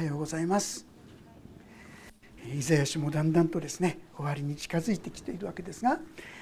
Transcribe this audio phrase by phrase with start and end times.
[0.00, 0.86] はようございます。
[2.56, 6.00] イザヤ書もだんだんとですね終わりに近づいてきているわけですが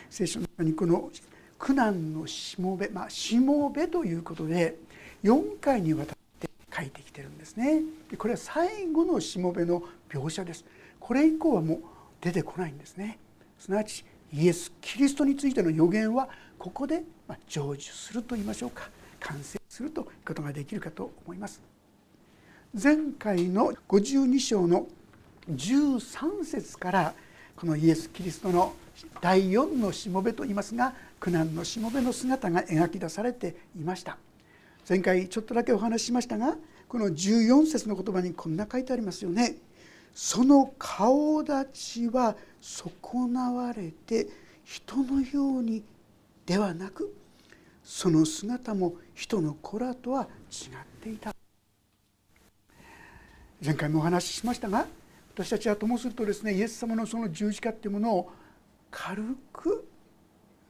[0.09, 1.11] 聖書の中にこの
[1.59, 4.77] 苦難のしもべまあしもべということで
[5.25, 7.83] 4回にわたって書いてきてるんですね。
[8.17, 10.65] これは最後のしもべの描写です。
[11.01, 11.79] これ以降はもう
[12.21, 13.19] 出てこないんですね。
[13.59, 16.29] すなわちイエス・キリストについての予言は
[16.61, 17.03] ここで
[17.49, 18.89] 成就すると言いましょうか
[19.19, 21.78] 完成するということができるかと思います。
[22.75, 24.87] 前回の52章の
[25.51, 27.15] 13節から
[27.57, 28.75] このイエス・キリストの
[29.21, 34.19] 第4のしもべといいますが苦難のしもべの姿が描き出されていました
[34.89, 36.57] 前回ちょっとだけお話ししましたが
[36.89, 39.57] この14節の言葉にこんな書いてありますよね。
[40.15, 44.27] その顔立ちは損なわれて
[44.65, 45.85] 人のように
[46.47, 47.15] ではなく
[47.85, 50.29] その姿も人の子らとは違っ
[51.03, 51.38] ていた
[53.65, 54.87] 前回もお話ししましたが
[55.35, 58.33] 私たちはともするとですねイエス様のその十字架っていうものを
[58.91, 59.89] 軽く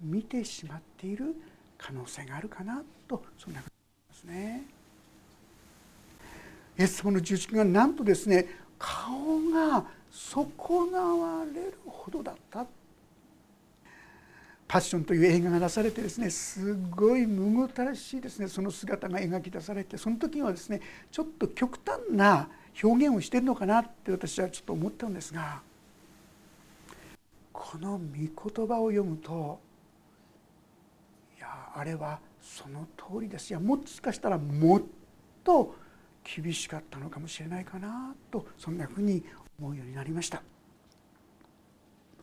[0.01, 1.35] 見てしまっている
[1.77, 4.63] 可能性があるかなとそんなふうに思いますね。
[6.79, 8.47] イエス様の十字架がなんとですね
[8.79, 10.49] 顔が損
[10.91, 12.67] なわれるほどだった
[14.67, 20.81] パッションという映画が出されてですねすごいむぐたらしいですねその姿が描き出されてその時にはですね
[21.11, 22.49] ちょっと極端な
[22.83, 25.61] 表現をしてるのかなって私はちょっと思ったんですが
[27.53, 29.61] この御言葉を読むと
[31.37, 33.51] いやあれはその通りです。
[33.51, 34.83] いやもしかしたらもっ
[35.45, 35.75] と
[36.25, 39.23] 厳しかったのかもしれないかなとそんなふうに
[39.59, 40.43] 思うようになりました。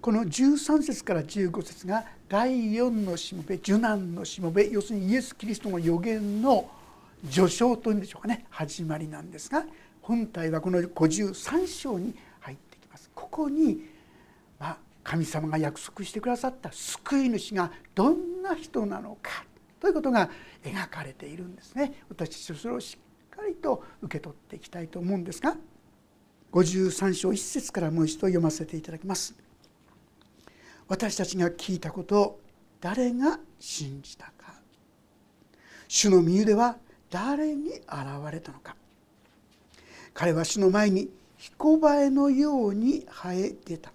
[0.01, 6.69] この13節から15節が第4のしもべ受難のしもべ要するにイエス・キリストの予言の
[7.31, 9.65] 序章というんでしょうかね始まりなんですが
[10.05, 13.09] 本体はこの53章に入ってきます。
[13.15, 13.81] ここに、
[14.59, 19.45] まあ、神様が約束してくださった救い主がどんな人なのか
[19.79, 20.29] ということが
[20.63, 22.03] 描かれているんですね。
[22.07, 25.57] 私たちそれをしっかりと受け取っていきたいと思うんですが
[26.51, 29.33] 53章1節からもう一度読ませていただきます。
[30.87, 32.39] 私たちが聞いたことを
[32.79, 34.53] 誰が信じたか
[35.87, 36.77] 主の身腕は
[37.09, 37.81] 誰に現
[38.31, 38.75] れたのか
[40.15, 43.91] 彼は主の前に彦映えのように生え出た。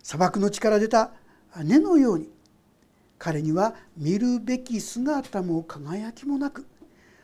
[0.00, 1.10] 砂漠の地から出た
[1.62, 2.30] 根のように。
[3.18, 6.66] 彼には見るべき姿も輝きもなく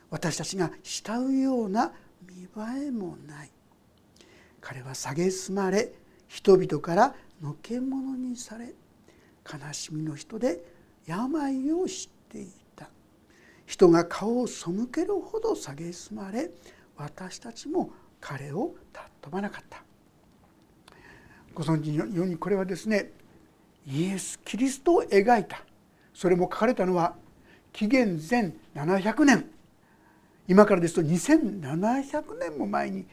[0.08, 1.92] 私たちが慕うような
[2.26, 3.50] 見栄えもない。
[4.60, 5.92] 彼は蔑まれ
[6.26, 8.74] 人々からのけ者にされ
[9.44, 10.64] 悲しみの人で
[11.06, 12.88] 病を知っていた。
[13.66, 16.50] 人が顔を背けるほど蔑まれ
[16.96, 19.82] 私たちも彼を尊ばなかった。
[21.54, 23.10] ご存知のようにこれはですね
[23.86, 25.62] イエス・キリストを描いた。
[26.14, 27.14] それも書かれたのは
[27.72, 29.50] 紀元前700年。
[30.48, 33.06] 今からですと2700年も前に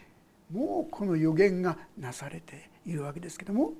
[0.51, 3.73] もうこの予言がなされているわけですけども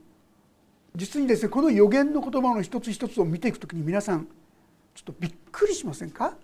[0.95, 4.27] 実にですねこの予言の言葉の一つ一つを見ていく時に皆さん
[4.93, 6.35] ちょっとびっくりしませんか？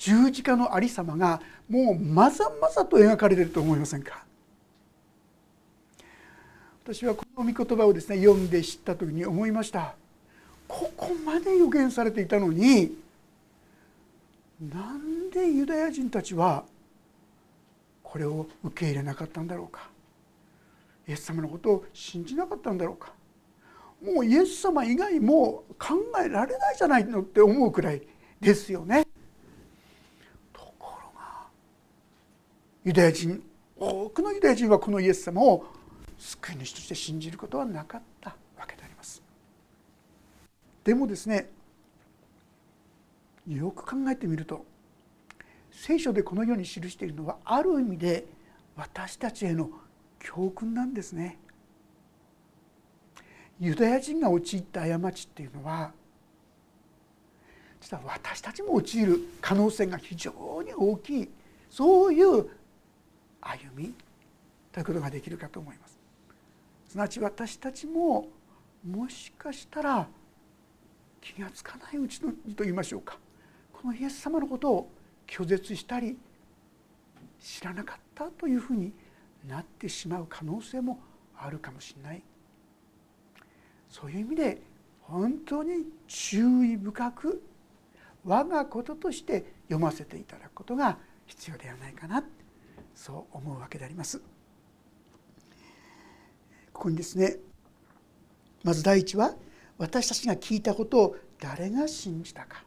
[0.00, 4.24] 十字架のありさまがもうまざまざと描かれていると思いませんか？
[6.82, 9.94] 私はこの御言葉をですね読んで知った時に思いました。
[10.66, 12.96] ここまで予言されていたのに
[14.58, 16.64] なんでユダヤ人たちは
[18.02, 19.90] これを受け入れなかったんだろうか？
[21.06, 23.12] イエス様のことを信じなかったんだろうか？
[24.02, 25.94] もうイエス様以外も考
[26.24, 28.00] えられないじゃないのって思うくらい
[28.40, 29.06] ですよね。
[30.52, 31.46] ところが
[32.82, 33.42] ユダヤ人
[33.76, 35.66] 多くのユダヤ人はこのイエス様を
[36.18, 39.22] 救い主として信じることはなかったわけであります。
[40.84, 41.50] でもですね
[43.46, 44.64] よく考えてみると
[45.70, 48.26] 聖書でこのように記しているのはある意味で
[48.76, 49.70] 私たちへの
[50.18, 51.38] 教訓なんですね。
[53.58, 55.92] ユダヤ人が陥った過ちっていうのは
[57.80, 61.28] 実は私たちも陥る可能性が非常に大きい
[61.68, 62.48] そういう
[63.40, 63.94] 歩み
[64.72, 65.98] ということができるかと思います。
[66.88, 68.28] すなわち私たちも
[68.88, 70.08] もしかしたら
[71.20, 73.18] 気が付かないうちのと言いましょうか。
[73.72, 74.90] このイエス様のことを
[75.26, 76.18] 拒絶したり
[77.38, 78.92] 知らなかったというふうに
[79.48, 81.00] なってしまう可能性も
[81.36, 82.22] あるかもしれない。
[83.88, 84.62] そういう意味で
[85.02, 87.42] 本当に注意深く
[88.24, 92.22] 我がこととして読ませていただくことが必要ではないかな。
[93.00, 94.18] そう思うわけであります。
[96.70, 97.36] ここにですね
[98.62, 99.34] まず第一は
[99.78, 102.62] 私たちが聞いたことを誰が信じたか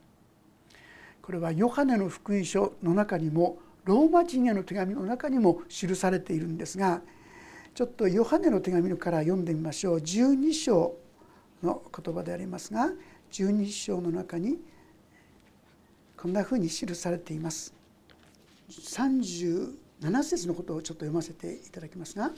[1.22, 7.02] これはヨハネの福音書の中にもローマ人への手紙の中にも記されているんですが
[7.76, 10.96] ちょっとヨハネの手紙から読んでみましょう12章
[11.62, 12.90] の言葉でありますが
[13.32, 14.60] 12章の中に
[16.18, 17.74] こんなふうに記されています。
[20.04, 22.32] 7節のことをちょっと読ませていただきますが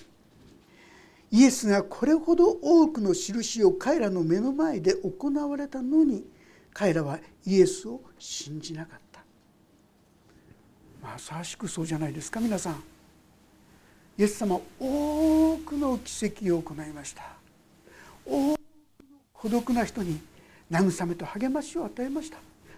[1.31, 6.23] イエスがこれほど多くの印を彼らの目の前で行われたのに
[6.73, 9.21] 彼らはイエスを信じなかった。
[11.01, 12.83] まさしくそうじゃないですか皆さん。
[14.17, 17.23] イエス様多くの奇跡を行いました。
[18.25, 20.19] 多くの孤独な人に
[20.69, 22.37] 慰めと励ましを与えました。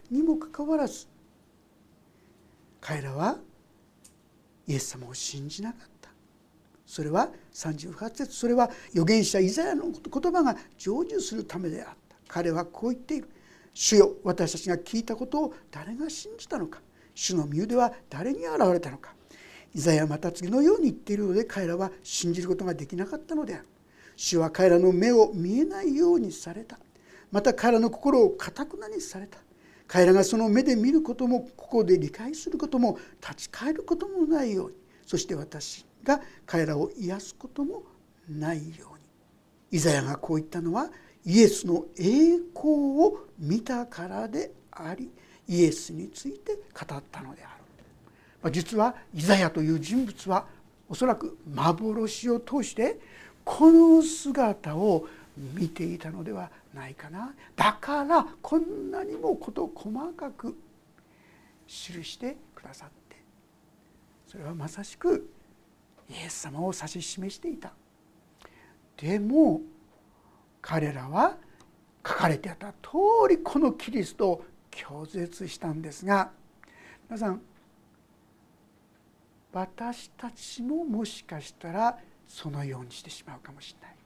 [0.10, 1.06] にもかかわらず
[2.80, 3.38] 彼らは
[4.68, 6.10] イエス様を信じなかった。
[6.86, 12.16] それは38節それは預言者イザヤの言葉が成就するためであった。
[12.28, 13.30] 彼はこう言っている。
[13.74, 16.82] 主よ私たちが聞いたことを誰が信じたのか。
[17.14, 19.14] 主の身腕は誰に現れたのか。
[19.74, 23.66] イザヤはまた次のように言っているので彼らは信じることができなかったのである。
[24.16, 26.80] 主は彼らの目を見えないようにされた。
[27.32, 29.38] また彼らの心をかたくなにされた。
[29.88, 34.76] 彼らがその目で見ることもここで理解することも立ち返ることもないように。
[35.06, 37.84] そして私が彼らを癒すことも
[38.30, 39.08] ないように。
[39.72, 40.90] イザヤがこう言ったのは
[41.26, 42.70] イエスの栄光
[43.00, 45.10] を見たからであり
[45.48, 47.48] イエスについて語ったのであ
[48.46, 48.52] る。
[48.52, 50.46] 実はイザヤという人物は
[50.90, 53.00] おそらく幻を通して
[53.44, 55.08] この姿を
[55.54, 57.34] 見ていたのではないかな。
[57.56, 60.58] だからこんなにも事細かく
[61.68, 61.74] 記
[62.04, 63.18] してくださって
[64.26, 65.30] それはまさしく
[66.10, 67.74] イエス様を指し示していた。
[68.98, 69.62] でも
[70.62, 71.38] 彼らは
[72.06, 72.98] 書かれてあった通
[73.30, 76.32] りこのキリストを拒絶したんですが
[77.10, 77.42] 皆さん
[79.54, 81.98] 私たちももしかしたら
[82.28, 83.97] そのようにしてしまうかもしれない。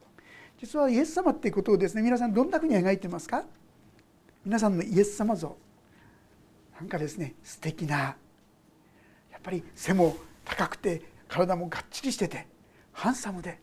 [0.62, 3.44] 実はイエス様っていうことをですね皆さんどんなふうに描いてますか？
[4.46, 5.58] 皆さんのイエス様像。
[6.80, 8.16] なんかですね素敵なや
[9.38, 10.16] っぱり背も
[10.46, 12.48] 高くて体もがっちりしてて
[12.92, 13.60] ハンサムで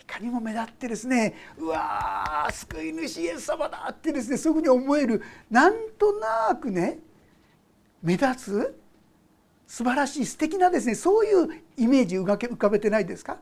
[0.00, 6.98] いかにも目立ってですねうわー救い主イエス様だってですねそういうふうに思えるなんとなくね
[8.02, 8.80] 目立つ
[9.66, 13.38] 素晴らしい素敵なですねそういうイメージ浮かべてないですか？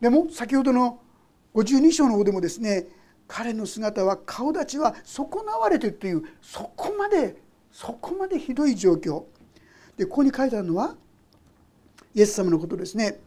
[0.00, 1.00] でも先ほどの
[1.54, 2.86] 52章の方でもですね
[3.26, 7.36] 彼の姿は顔立ちは損なわれてるというそこまで
[7.70, 9.24] そこまでひどい状況。
[9.96, 10.94] でここに書いてあるのは
[12.14, 13.18] イエス様のことですね。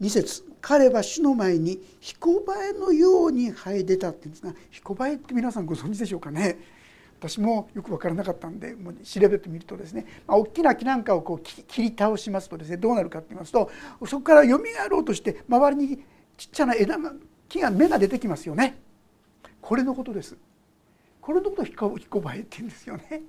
[0.00, 6.58] 2節彼は主の前に彦バエのように生え出たっていうんですが彦バエって皆さんご存知でしょうかね？
[7.20, 13.70] 私もよく分からなかったんでもう調べてみるとですね、まあ、大きな木なんかをこう切り倒しますとですねどうなるかって言いますと
[14.06, 15.98] そこからよみがえろうとして周りに
[16.38, 17.12] ちっちゃな枝が
[17.50, 18.78] 木が芽が出てきますよね。
[19.60, 20.36] これのことです。
[21.20, 23.22] これのことを彦バエって言うんですよね。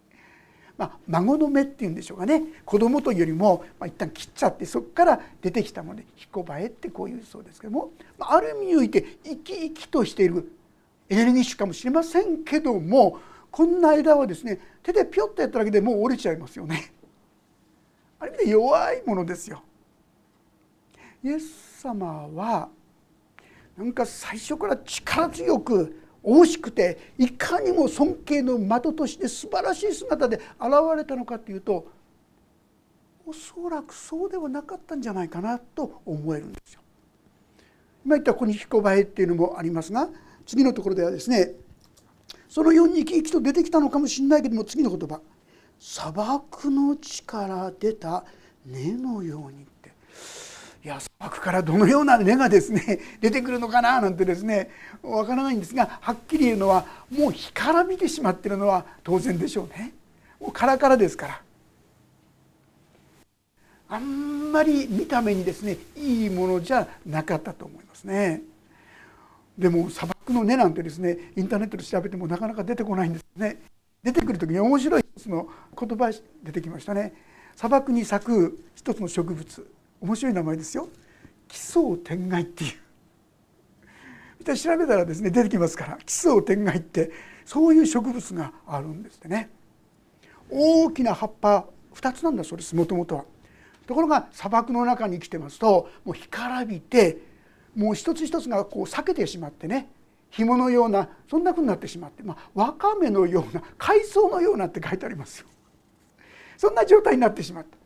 [0.76, 2.42] まあ、孫の目っていうんでしょうかね。
[2.66, 10.52] 子供というよりも、まあ、一旦切っちゃってそこから出てきたもので彦バエってこういうそうですけども、まあ、ある意味において生き生きとしている
[11.08, 13.20] エネルギッシュかもしれませんけども
[13.50, 16.92] こんな枝はですね手でピョッとやっただけでもう折れちゃいますよね。
[18.20, 19.62] ある意味で弱いものですよ。
[21.22, 22.68] イエス様は
[23.76, 31.86] なんか最初から力強く惜しくていかにも尊敬の的として素晴らしい姿で現れたのかというと
[33.26, 36.80] おそらくそうではなかったんじゃないかなと思えるんですよ。
[38.04, 40.08] 今言ったここに「彦バエ」っていうのもありますが
[40.46, 41.52] 次のところではですね
[42.48, 45.20] そのように生き生きと出てきたのかもしれないけども次の言葉
[45.78, 48.24] 「砂漠の地から出た
[48.64, 49.92] 根のように」って
[50.84, 54.70] いや砂漠からどのような根がですね 出てくるのかななんてですね
[55.02, 59.92] わからないんですがはっきり言うのはもう干からびてしまってるのは当然でしょうね。
[60.40, 61.42] もうカラカラですから
[63.88, 68.42] あんまり見た目にですねいいものじゃなかったと思いますね。
[69.58, 73.62] でも砂漠の根なんてですねインターネットで調べてもなかなか出てこないんですね。
[74.02, 75.48] 出てくる時に面白い一つの
[75.78, 77.14] 言葉出てきましたね。
[77.56, 79.70] 砂漠に咲く一つの植物。
[80.00, 80.88] 面白い名前ですよ。
[81.48, 82.72] 奇想天外っていう。
[84.40, 85.98] 一調べたらですね出てきますから。
[86.04, 87.10] 奇想天外って
[87.44, 89.50] そういう植物があるんですってね。
[90.50, 93.24] 大きな葉っぱ2つなんだそうですもともとは。
[93.86, 97.18] ところが砂漠の中に生きてますともう干からびて
[97.76, 99.88] もう一つ一つがこう裂けてしまってね
[100.30, 105.46] 紐のようなそんなふうになってしまって、まあ、わかめのような海藻のようなって書いてありますよ。
[106.56, 107.76] そんな状態になってしまった。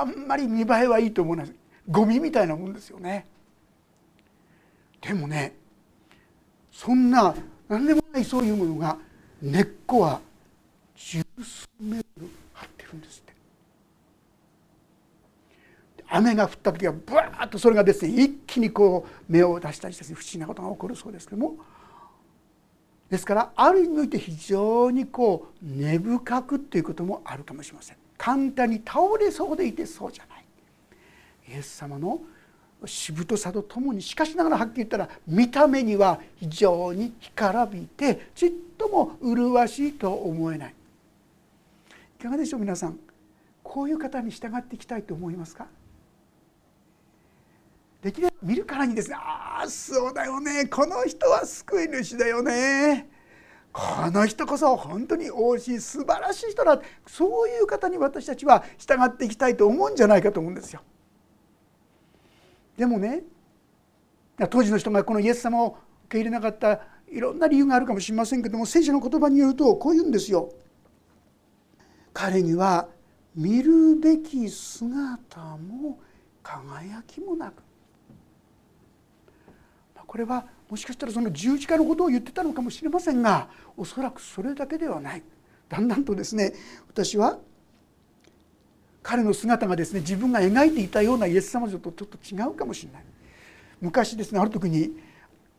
[0.00, 1.52] あんまり見栄えはいいと思います
[1.88, 3.26] ゴミみたいなもんですよね。
[5.00, 5.54] でもね
[6.72, 7.34] そんな
[7.68, 8.98] 何でもないそういうものが
[9.40, 10.20] 根っこは
[10.96, 13.23] 十数メートル張ってるんです。
[16.16, 21.56] 雨が降った時はブワーッとそれがですね一気にこう芽を出したりして不思議なことが起こるそうですけども。
[23.10, 27.96] ですからある意味において非常にこう根深くっていうこともあるかもしれません。
[28.16, 30.44] 簡単に倒れそうでいてそうじゃない。
[31.48, 32.20] イエス様の
[32.86, 40.74] しぶとさとともにしかしながらはっきり言ったら見た目には非常に干からびてちっとも麗しいと思えない。
[42.20, 42.98] いかがでしょう皆さん。
[43.62, 45.66] こういう方に従っていきたいと思いますか？
[48.04, 53.08] できれば見るからにですねああそうだよねこの人は救い主だよね
[53.72, 60.82] この人こそ本当に王子素晴らしい人だそういう方に私たちは従っていきたいと思うんじゃないかと思うんですよ。
[62.76, 63.22] でもね
[64.50, 70.52] 当時の人がこのイエス様を受け入れなかったいろんな理由があるかもしれませんけども聖書の言葉によるとこう言うんですよ。
[72.12, 72.86] 彼には
[73.34, 75.98] 見るべき姿も
[76.42, 77.63] 輝きもなく
[80.14, 85.24] これはもしかしたらその十字架のことを言ってたのかもしれませんがおそらくそれだけではない。
[85.68, 86.52] だんだんとですね
[86.88, 87.36] 私は
[89.02, 93.04] 彼の姿がですね自分が描いていたようなイエス様像とちょっと違うかもしれない。
[93.80, 94.92] 昔ですねある時に、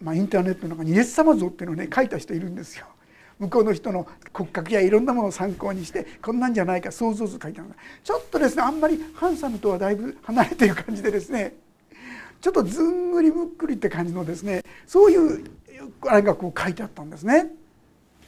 [0.02, 2.86] まあ、インターネットの中にイエス様像っていうのをね書いた人いるんですよ。
[3.38, 7.76] 向こうの人の骨格やいろんなものを参考にしてこんなんじゃないか想像図書いたのが。
[8.06, 11.56] ちょっとですねあんまりハンサムとはだいぶ離れている感じでですね
[12.46, 15.50] ちょっとずんぐりむっくりって感じのですねそういう
[16.06, 17.48] あれがこう書いてあったんですね。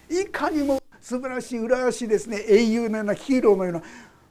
[0.10, 3.84] いかにも素晴らしい麗しいですね英雄のようなヒーローのような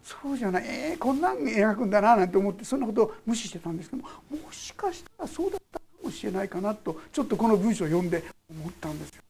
[0.02, 4.09] そうじゃないえー、こんなん描くんだななんて思ってそんなことを無視してたんですけども
[4.45, 9.23] もしかしたらそうだったかもしれないかなとちょっとこの文章を読んで思ったんですよ。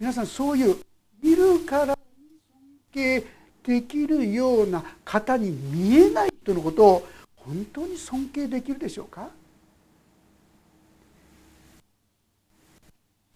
[0.00, 0.78] 皆さんそういう
[1.22, 1.98] 見るから尊
[2.94, 3.26] 敬
[3.62, 7.08] できるような方に見えない人のことを
[7.46, 9.28] 本当に尊敬できるでしょうか？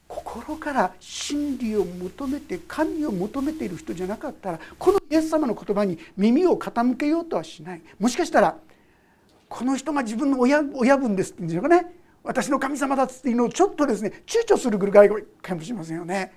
[0.09, 7.83] 心から真理を求めて神を求めている人じゃなかったらこのイエス様の言葉に耳を傾けようとはしない。
[8.01, 8.57] もしかしたら
[9.49, 11.95] この人が自分の親親分ですって言うんでしょうかね。
[12.25, 15.09] 私の神様だっていうのをちょっとですね躊躇するぐらい
[15.41, 16.33] かもしれませんよね。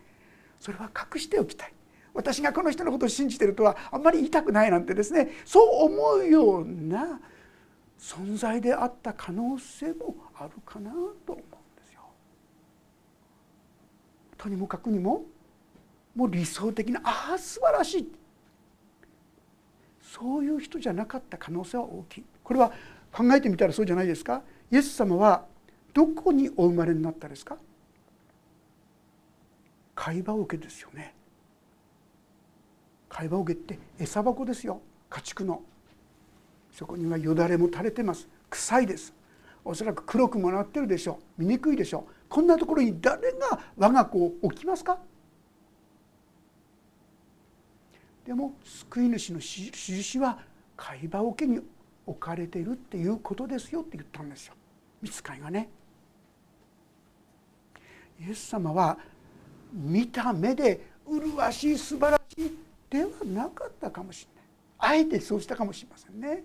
[0.59, 1.73] それは隠しておきたい。
[2.13, 7.19] 私がこの人のことを信じてるとはあんまり言いたくないなんてですねそう思うような
[8.03, 12.01] 存在であった可能性もあるかなと思うんですよ。
[14.38, 15.24] とにもかくにも
[16.13, 18.13] もう理想的なああ素晴らしい。
[20.01, 22.25] そういう人じゃなかった可能性は大きい。
[22.43, 22.74] これは
[23.13, 24.43] 考えてみたらそうじゃないですか？
[24.69, 25.45] イエス様は
[25.93, 27.57] どこにお生まれになったですか？
[29.95, 31.15] 貝羽桶ですよね。
[33.07, 34.81] 貝羽桶って餌箱ですよ。
[35.10, 35.62] 家畜の。
[36.73, 38.27] そこにはよだれも垂れてます。
[38.49, 39.13] 臭いです。
[39.63, 41.43] おそらく黒くもなってるでしょう。
[41.43, 42.13] 醜いでしょう。
[42.27, 44.97] こんなところに誰が我が子を置きますか？
[48.25, 50.39] でも救い主の印は
[50.75, 51.61] 貝羽桶に
[52.07, 54.55] 置かれているっていうことですよって言ったんですよ。
[55.01, 55.69] 見つかいがね。
[58.19, 58.97] イエス様は
[59.71, 62.57] 見た目で麗しい素晴らしい
[62.89, 64.27] ではなかったかもし
[64.79, 64.95] れない。
[64.95, 66.43] あえてそうしたかもしれませんね。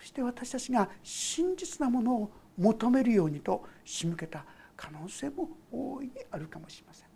[0.00, 4.44] そして私たちが真実なものを求めるようにと仕向けた
[4.76, 7.06] 可能性も大いにあるかもしれません。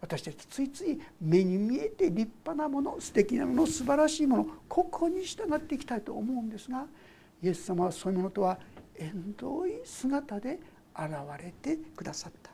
[0.00, 6.86] 私たちついつい目に見えて立派なもの素敵なもの素晴らしいものここに従っていきたいと思うんですが
[7.42, 8.58] イエス様はそういうものとは
[8.96, 10.60] 縁遠い姿で
[10.96, 11.10] 現
[11.42, 12.50] れてくださった。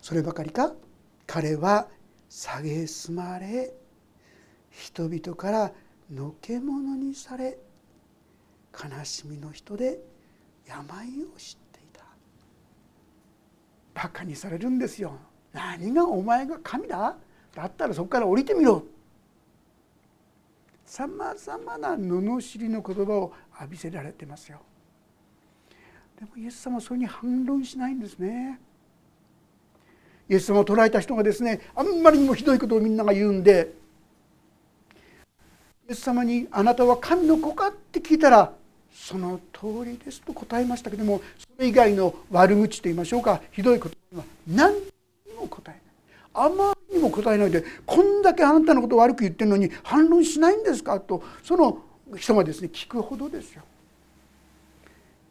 [0.00, 0.74] そればかりか
[1.26, 1.88] 彼は
[2.30, 3.72] 蔑まれ
[4.70, 5.72] 人々から
[6.10, 7.58] のけ者にされ
[8.82, 9.98] 悲しみの人で
[10.66, 12.04] 病を知っていた。
[13.94, 15.18] バカにされるんですよ。
[15.52, 17.16] 何がお前が神だ？
[17.54, 18.84] だったらそこから降りてみろ。
[20.84, 24.60] さまざまな罵りの言葉を浴びせられてますよ。
[26.18, 28.60] でもイエス様はそれに反論しないんですね。
[30.28, 33.72] イエス様を捉えた人がですねあんまりにもひどいことをみんなが言うんで
[35.88, 38.52] イエス様に「あなたは神の子か?」って聞いたら
[39.06, 44.80] 「その通りです」と答えましたけどもそれ以外の悪口と言いましょうかひどい言葉は何に
[45.38, 45.82] も答えない
[46.34, 51.82] あまりにも答えないでこんだけあなたのことを悪く言ってるのに反論しないんですかとその
[52.16, 53.62] 人がですね聞くほどですよ。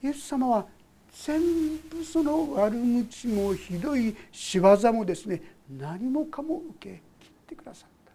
[0.03, 0.67] イエス様は
[1.25, 1.41] 全
[1.89, 2.73] 部その悪
[3.09, 8.11] 口もひどい仕業もですね何もかも受け切ってくださった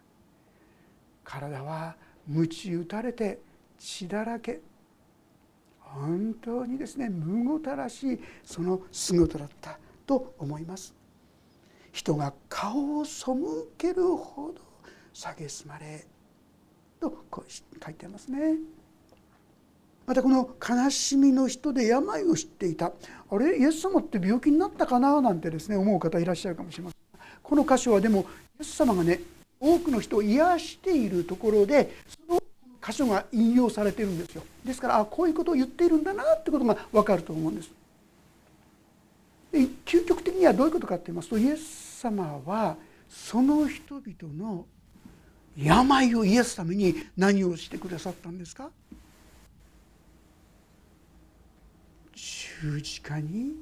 [1.24, 1.96] 体は
[2.28, 3.40] 鞭打たれて
[3.78, 4.60] 血だらけ
[5.94, 10.94] 本当にですねむごたらしいその姿だったと思います。
[11.92, 13.26] 人が顔を背
[13.76, 14.60] けるほど
[15.14, 16.06] 蔑まれ
[17.00, 18.56] とこう書いてますね。
[20.06, 22.92] またこの悲しみの人で病を知っていた。
[23.30, 23.58] あれ？
[23.58, 25.20] イエス様って病気になったかな？
[25.20, 27.20] なんてですね思う方いらっしゃるかもしれません。
[27.42, 28.22] この箇所はでも
[28.58, 29.20] イエス様がね
[29.60, 31.94] 多くの人を癒しているところで
[32.28, 32.41] その
[32.84, 34.42] 箇所が引用されてるんですよ。
[34.64, 37.70] ですからあこういうことを言っているんだなってことが分かると思うんです。
[39.52, 42.76] で究極的にはどういうことかと言いますとイエス様は
[43.08, 44.66] その人々の
[45.56, 48.70] 病を癒すために何をしてくださったんですか？
[52.14, 53.52] 十字架に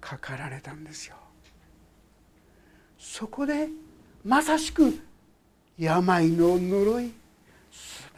[0.00, 1.16] かかられたんですよ。
[2.98, 3.68] そこで
[4.24, 5.00] まさしく
[5.76, 7.12] 病の呪い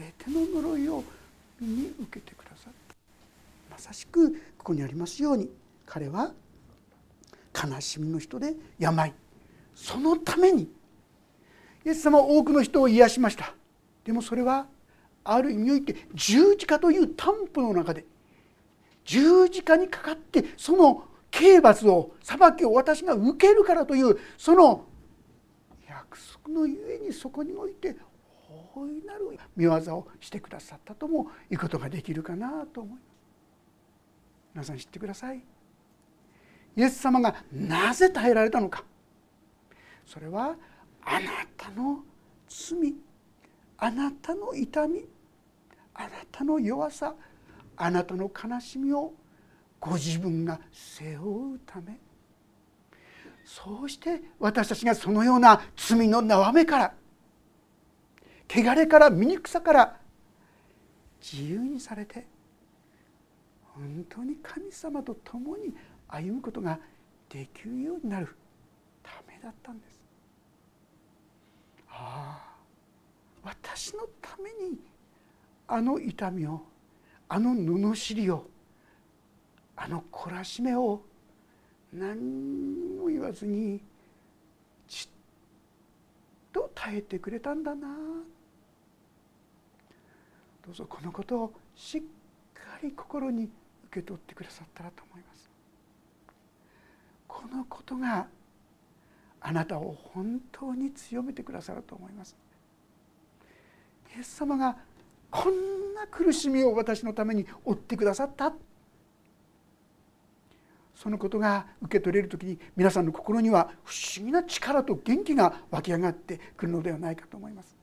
[0.00, 1.04] 全ての呪いを
[1.60, 2.94] 身に受けてくださった
[3.70, 5.50] まさしくここにありますように
[5.84, 6.32] 彼は
[7.54, 9.12] 悲しみの人で病
[9.74, 10.70] そのために
[11.84, 13.54] イエス様は多くの人を癒しました。
[14.04, 14.66] でもそれは
[15.24, 18.04] ある意味において十字架という担保の中で
[19.04, 24.84] 十字架にかかってその刑罰を裁きを私が受けるからというその
[25.88, 27.96] 約束のゆえにそこにおいて
[28.80, 33.02] 大いなる見業をしてくださったともいうことができるかなと思います。
[34.54, 35.42] 皆さん知ってください。
[36.76, 38.84] イエス様がなぜ耐えられたのか。
[40.06, 40.56] それは
[41.04, 42.00] あなたの
[42.48, 42.94] 罪。
[43.78, 45.06] あなたの痛み。
[45.94, 47.14] あなたの弱さ。
[47.76, 49.12] あなたの悲しみを
[49.78, 51.98] ご自分が背負うため。
[53.44, 56.94] そうして私たちがそのような罪の縄目から
[58.52, 59.96] 汚れから醜さから
[61.22, 62.26] 自由にされて
[63.62, 65.72] 本当に神様と共に
[66.08, 66.80] 歩むことが
[67.28, 68.34] できるようになる
[69.04, 70.00] ためだったんです。
[71.88, 72.56] ああ
[73.44, 74.78] 私のために
[75.68, 76.62] あの痛みを
[77.28, 78.48] あの罵りを
[79.76, 81.00] あの懲らしめを
[81.92, 83.80] 何も言わずに
[84.88, 85.08] じっ
[86.52, 87.86] と耐えてくれたんだな
[90.64, 92.00] どうぞこのことをしっ
[92.54, 93.44] かり心に
[93.86, 95.50] 受け取ってくださったらと思います。
[97.26, 98.26] このことが
[99.40, 102.36] あなたを本当に強めてくださると思います。
[104.16, 104.76] イエス様が
[105.30, 108.52] こんな苦しみを私のために負ってくださった。
[110.94, 117.79] そのことが受け取れる時に皆さんの心には不思議な力と元気が湧き上がってくるのではないかと思います。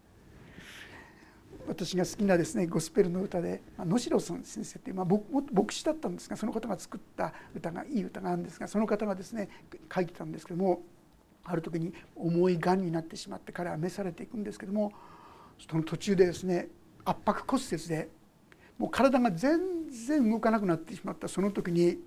[1.67, 9.49] 私が好きなですねゴスペルの歌で野代さん先生っていう、まあ、牧師だったんですがその方が作った歌がいい歌があるんですがその方がですね
[9.93, 10.82] 書いてたんですけども
[11.43, 14.91] ある時に重いがんになってしまって彼は召されていくんですけども
[15.69, 16.69] その途中でですね
[17.06, 18.10] 圧迫骨折で
[18.77, 21.27] もう体が全然動かなくなってしまった。
[21.27, 21.97] その時に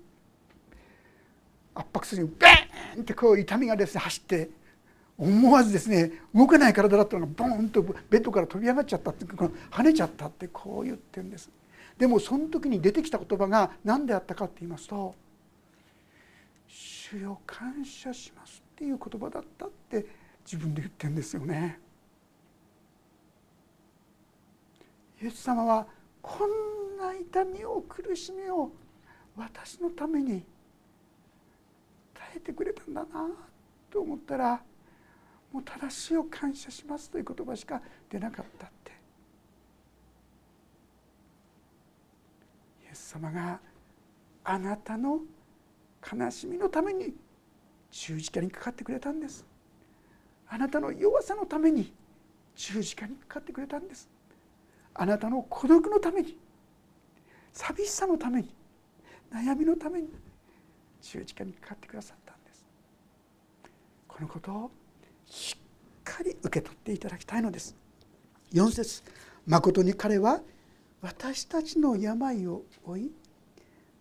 [1.75, 4.49] 圧迫するにベーンってこう痛みがですね走って
[5.17, 11.49] 思わずですね動けない体だったのがボーンとベッドから飛び上がっちゃったってこの跳ねちゃったってこう言ってるんです
[11.97, 15.13] でもその時に出てきた言葉が何であったかって言いますと
[16.67, 20.05] 「主よ感謝します」っていう言葉だったって
[20.43, 21.79] 自分で言ってるんですよね。
[25.21, 25.85] イエス様は
[26.21, 28.71] こんな痛みを苦しみを
[29.37, 30.43] 私のために
[32.13, 33.29] 耐えてくれたんだな
[33.91, 34.63] と思ったら
[35.51, 38.91] もう正しいを感謝しますという言葉しか出なかったって。
[42.83, 43.59] イエス様が
[44.43, 45.19] あなたの
[46.11, 47.13] 悲しみのために
[47.91, 49.45] 十字架にかかってくれたんです。
[50.47, 51.93] あなたの弱さのために
[52.55, 54.09] 十字架にかかってくれたんです。
[54.93, 56.37] あなたの孤独のために
[57.53, 58.53] 寂しさのために
[59.31, 60.09] 悩みのために
[61.01, 62.65] 十字架にかかってくださったんです。
[64.07, 64.71] このことを
[65.31, 67.73] しっかり受け取っていただきたいのです。
[68.53, 69.01] 4節
[69.47, 70.41] まことに彼は
[71.01, 73.11] 私たちの病を負い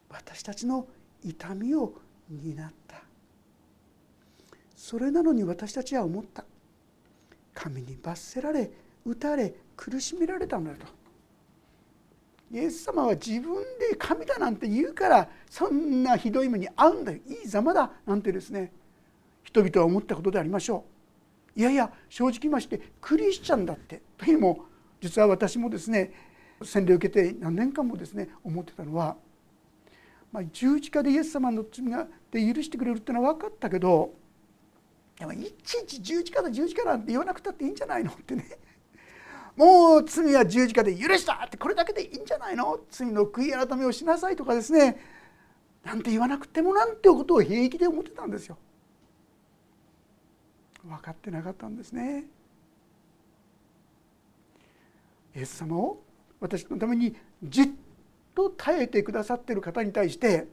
[0.08, 0.88] 私たちの
[1.24, 1.94] 痛みを
[2.28, 2.96] 担った。
[4.74, 6.44] それなのに私たちは思った。
[7.54, 8.68] 神に罰せられ
[9.04, 10.86] 打たれ苦しめられたのだと。
[12.52, 17.18] イエス様は自分で神だなんて言うからそんなひどい目に遭うんだよ。
[17.28, 18.72] いいざまだなんてですね
[19.44, 20.99] 人々は思ったことでありましょう。
[21.56, 24.02] いやいや正直言いましてクリスチャンだって。
[24.16, 24.64] というのも
[25.00, 26.12] 実は私もですね
[26.62, 29.16] 洗礼を受けて何年間もですね思ってたのは、
[30.30, 34.12] まあ、十字架でイエス様の罪がで許してくれるっていうのは分かったけど
[35.18, 38.44] でもいちいち十字架だ十字架なんて言わなくたっていいんじゃないのってね。
[39.56, 42.78] もう罪は十字架で許したってこれだけでいいんじゃないの？
[42.90, 44.98] 罪の悔い改めをしなさいとかですね
[45.84, 48.56] なんて言わなくてもなんてことを平気で思ってたんですよ。
[50.84, 52.24] 分かってなかったんですね。
[55.36, 56.02] イエス様を
[56.40, 57.68] 私のためにじっ
[58.34, 60.46] と耐えてくださっている方に対して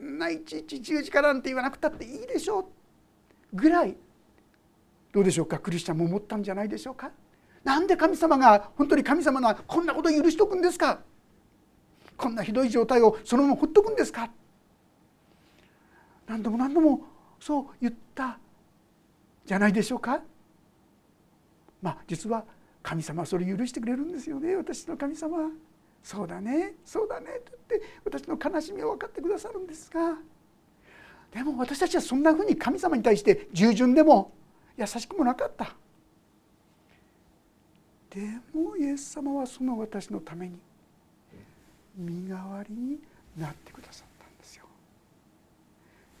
[0.00, 2.64] ないちいち十字架なんて言わなくたっていいでしょう
[3.52, 3.96] ぐらい
[5.12, 5.58] どうでしょうか？
[5.58, 7.10] クリスチャンも思ったんじゃないでしょうか？
[7.64, 11.00] なんで神様が本当に神様がこんなこと許しとくんですか？
[12.16, 14.30] こんなひどい状態をそのままほっとくんですか？
[16.26, 17.00] 何度も何度も
[17.38, 18.38] そう言った
[19.46, 20.20] じゃないでしょうか？
[21.80, 22.44] まあ実は
[22.82, 25.50] 神様はそれ許してくれるんですよね私の神様
[26.02, 30.16] そうだねそうだねって言って私の悲しみを分かってくださるんですが。
[31.32, 34.32] でも私たちはそんなふうに神様に対して従順でも
[34.76, 35.74] 優しくもなかった。
[38.10, 38.20] で
[38.54, 40.58] もイエス様はその私のために
[41.96, 42.98] 身代わりに
[43.36, 44.64] なってくださったんですよ。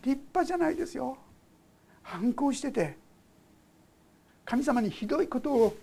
[0.02, 1.16] 立派じゃないですよ。
[2.02, 2.98] 反抗してて
[4.46, 5.76] 神様にひどいことを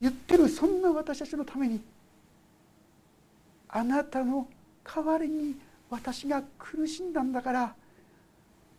[0.00, 1.80] 言ってるそんな私たちのために
[3.68, 4.46] あなたの
[4.84, 5.56] 代わりに
[5.88, 7.74] 私が苦しんだんだから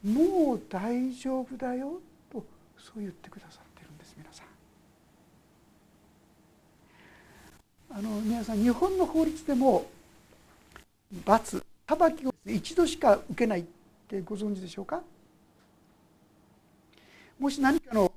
[0.04, 2.00] もう大丈夫だよ
[2.32, 2.46] と
[2.78, 4.48] そう言ってくださってるんです皆さん。
[7.96, 9.86] あの皆さん日本の法律でも
[11.26, 13.64] 罰裁きを一度しか受けないっ
[14.08, 15.02] てご存知でしょうか？
[17.40, 18.12] もし何かの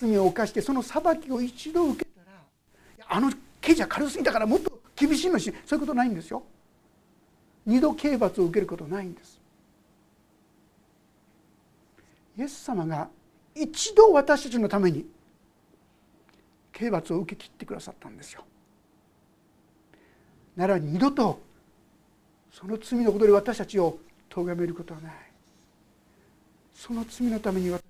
[0.00, 2.38] 罪を犯してその裁きを一度受けたら
[3.08, 6.42] あの刑事は軽すぎたからもっと厳しいのしそういうことないんですよ。
[7.66, 9.40] 二度刑罰を受けることないんです。
[12.38, 13.08] イエス様が
[13.54, 15.04] 一度私たちのために
[16.72, 18.44] 刑罰を受け切ってくださったんですよ。
[20.56, 21.40] なら二度と
[22.52, 25.12] その罪のことで私たちを咎めることはない。
[26.72, 27.82] その罪のために私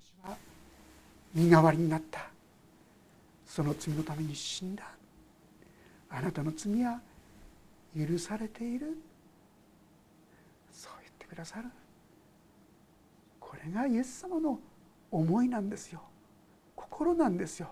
[1.33, 2.29] 身代わりになった。
[3.45, 4.83] その罪のために死んだ。
[6.09, 7.01] あなたの罪は
[7.95, 8.97] 許されている。
[10.71, 11.69] そう言ってくださる。
[13.39, 14.59] これがイエス様の
[15.11, 16.01] 思いなんですよ。
[16.75, 17.69] 心なんですよ。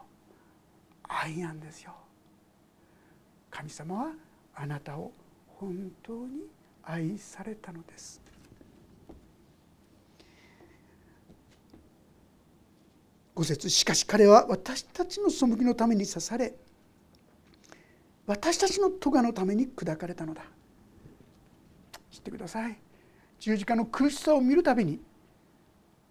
[1.07, 1.93] 愛なんですよ。
[3.49, 4.11] 神様は
[4.55, 5.11] あなたを
[5.47, 6.47] 本当に
[6.83, 8.21] 愛されたのです。
[13.37, 13.69] 五節。
[13.69, 16.55] しかし彼は私たちの背きのために刺され
[18.25, 20.41] 私たちの咎のために砕かれたのだ。
[22.11, 22.77] 知ってください。
[23.39, 24.99] 十字架の苦しさを見るたびに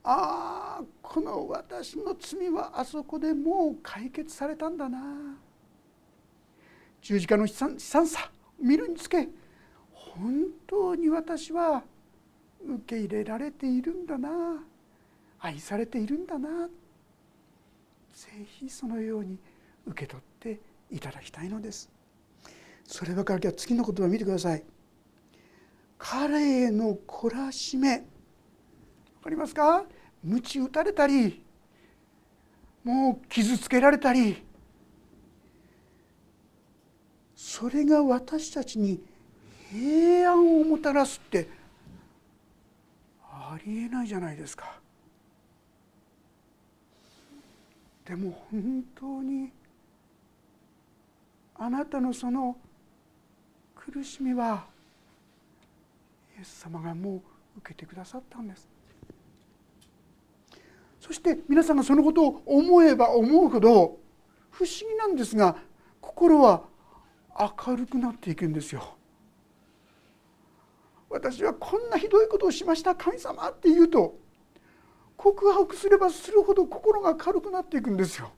[0.04, 5.36] ああこの私の罪はあそこでもう解決されたんだな。
[7.02, 9.28] 十字架の悲惨さ見るにつけ
[9.92, 11.82] 本当に私は
[12.64, 14.62] 受け入れられているんだな。
[15.40, 16.68] 愛されているんだな。
[18.16, 19.38] ぜひそのように
[19.86, 20.58] 受け取って
[20.90, 21.90] いただきたいのです。
[22.82, 24.64] そればかりは次の言葉を見てください。
[25.98, 27.98] 彼への懲らしめ。
[27.98, 28.04] 分
[29.24, 29.84] かりますか？
[30.24, 31.42] 鞭打たれたり
[32.82, 34.42] もう傷つけられたり。
[37.34, 38.98] それが私たちに
[39.70, 41.48] 平安をもたらすって
[43.22, 44.80] ありえないじゃないですか。
[48.06, 49.52] でも本当に
[51.56, 52.56] あなたのその
[53.74, 54.64] 苦しみは
[56.38, 57.20] イエス様がもう
[57.58, 58.68] 受けてくださったんです。
[61.00, 63.98] そして皆さんがそのことを思えば思うほど
[64.50, 65.56] 不思議なんですが
[66.00, 66.62] 心は
[67.66, 68.96] 明るくなっていくんですよ。
[71.08, 74.18] 私はこんなひどいことをしました神様って言うと
[75.16, 78.30] 告白すればするほど心が軽くなっていくんですよ。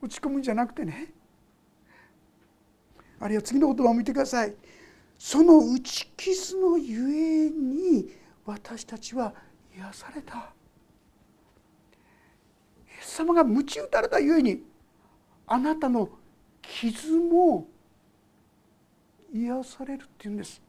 [0.00, 1.12] 落ち込むんじゃなくてね。
[3.20, 4.54] あるいは次の言葉を見てください。
[5.18, 8.12] その打ち傷のゆえに
[8.46, 9.34] 私たちは
[9.76, 10.36] 癒された。
[10.36, 10.38] イ
[13.00, 14.62] エス様が鞭打たれたゆえに
[15.46, 16.08] あなたの
[16.62, 17.66] 傷も
[19.34, 20.62] 癒されるっていうんです。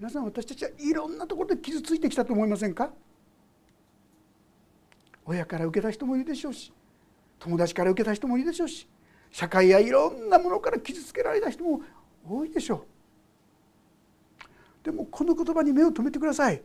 [0.00, 2.90] 皆さん私たちはいろんなところで傷ついてきたと思いませんか？
[5.26, 6.72] 親から受けた人もいるでしょうし
[7.38, 8.88] 友達から受けた人もいるでしょうし
[9.30, 11.82] 社会やいろんなものから傷つけられた人も
[12.28, 12.86] 多いでしょう。
[14.84, 16.62] でもこの言葉に目を留めてください。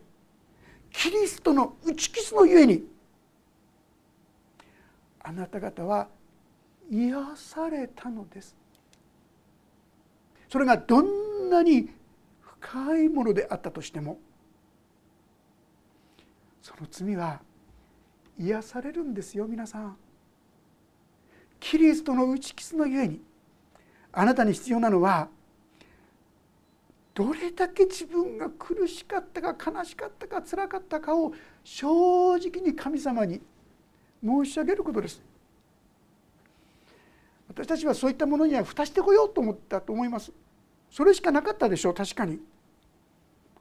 [0.90, 2.84] キリストの打ち傷のゆえに
[5.20, 6.08] あなた方は
[6.90, 8.56] 癒されたのです。
[10.48, 11.90] それがどんなに
[12.40, 14.18] 深いものであったとしても
[16.60, 17.40] その罪は
[18.38, 19.96] 癒されるんですよ皆さん。
[21.60, 23.20] キリストの打ち傷のゆえに
[24.12, 25.28] あなたに必要なのは
[27.14, 33.40] どれだけ自分が苦しかったか悲しかったか辛かったかを正直に神様に
[34.24, 35.22] 申し上げることです。
[37.48, 40.32] 私たちはそういったものには蓋してこようと思ったと思います。
[40.90, 42.40] それしかなかったでしょう確かに。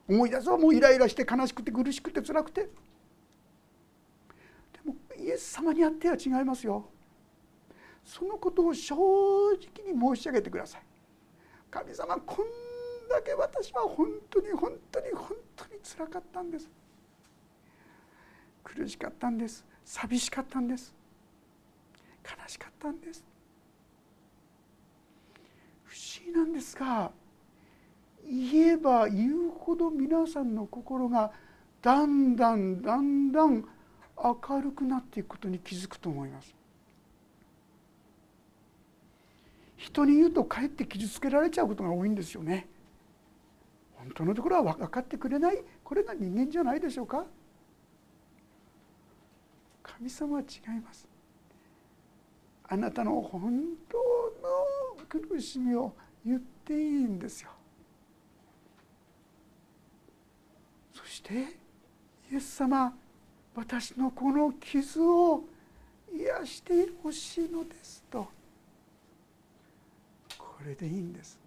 [0.08, 2.70] 思い出そうもうイライラして悲しくて苦しくて辛くて。
[5.22, 6.86] イエス様にあっては違いますよ。
[8.04, 10.82] そのことを正直に申し上げてください。
[11.70, 12.46] 神様こん
[13.10, 16.70] だけ私は本当に本当に本当につらかったんです。
[18.64, 19.66] 苦しかったんです。
[19.86, 20.94] 寂しかったんです。
[22.24, 23.24] 悲しかったんです。
[25.84, 27.12] 不思議なんですが
[28.26, 31.32] 言えば言うほど皆さんの心が
[31.82, 33.66] だんだんだんだん
[34.24, 36.56] 明るくなっていくことに気づくと思います。
[39.78, 42.68] 人に言うとかえって傷つけられちゃうことが多いんですよね。
[43.94, 47.26] 本当のところは分かってくれないこれが人間じゃないでしょうか。
[49.82, 51.08] 神様は違います。
[52.64, 53.98] あなたの本当
[55.18, 55.94] の苦しみを
[56.26, 57.50] 言っていいんですよ。
[60.94, 61.60] そして
[62.32, 62.94] イエス様
[63.56, 65.44] 私のこの傷を
[66.14, 68.28] 癒してほしいのですと。
[70.38, 71.40] これでいいんです。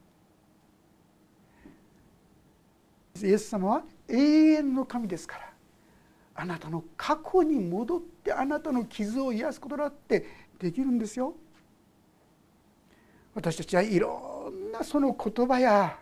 [3.23, 5.51] イエス様は永遠の神ですから。
[6.37, 10.27] あなたの過去に戻ってあなたの傷を癒すことだって
[10.59, 11.35] できるんですよ。
[13.35, 15.99] 私たちはいろんなその言葉や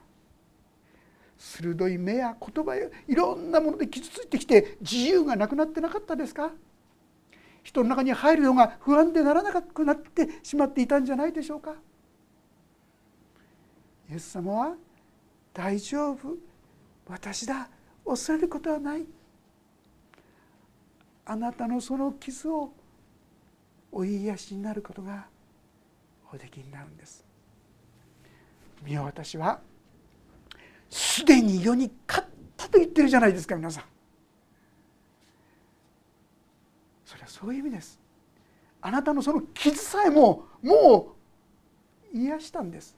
[1.44, 6.52] 鋭い目や言葉やいろんなもので傷ついてきて自由がなくなってなかったですか？
[7.64, 11.74] 人の中に入るのが不安でならなくなってしまっていたんじゃないでしょうか？
[14.08, 14.74] イエス様は
[15.52, 16.36] 大丈夫。
[17.08, 17.68] 私だ。
[18.06, 19.04] 恐れることはない。
[21.24, 22.72] あなたのその傷を
[23.90, 25.26] お癒しになることが
[26.32, 27.24] おできになるんです。
[28.84, 29.60] 見よ私は
[30.92, 33.84] すでに世に勝ったと言ってるじゃないですか皆さん。
[37.06, 37.98] それはそういう意味です。
[38.82, 41.14] あなたのその傷さえもも
[42.12, 42.94] う癒したんです。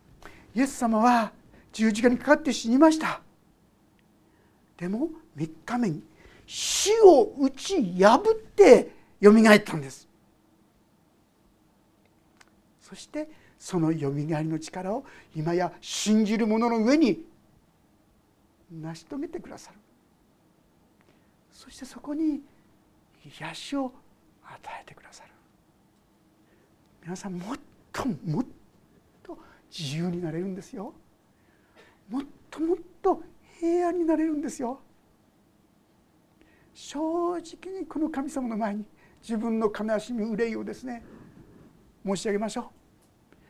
[0.57, 1.31] イエス様は
[1.73, 3.21] 十字架にかかって死にました。
[4.77, 6.03] でも3日目に
[6.49, 10.09] 死を打ち破ってよみがえったんです。
[12.81, 15.05] そしてそのよみがえりの力を
[15.37, 17.34] 今や信じる者の上に
[18.83, 19.79] 成し遂げてくださる。
[21.51, 22.43] そしてそこに
[23.39, 23.93] 癒しを
[24.45, 25.31] 与えてくださる。
[27.03, 27.59] 皆さんもっ
[27.93, 28.47] ともっ
[29.23, 29.39] と
[29.71, 30.93] 自由になれるんですよ。
[32.09, 33.23] もっともっと
[33.61, 34.81] 平安になれるんですよ。
[36.75, 38.85] 正直にこの神様の前に
[39.23, 41.05] 自分の悲しみ憂いをですね
[42.05, 42.65] 申し上げましょう。